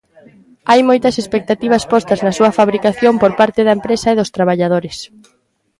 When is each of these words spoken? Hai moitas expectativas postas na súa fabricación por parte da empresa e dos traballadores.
Hai 0.69 0.81
moitas 0.89 1.15
expectativas 1.21 1.83
postas 1.91 2.19
na 2.25 2.35
súa 2.37 2.51
fabricación 2.59 3.13
por 3.21 3.31
parte 3.39 3.61
da 3.67 3.75
empresa 3.77 4.07
e 4.09 4.17
dos 4.19 4.33
traballadores. 4.37 4.97